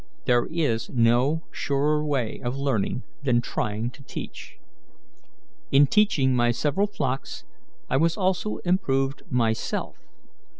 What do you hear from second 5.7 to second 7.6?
In teaching my several flocks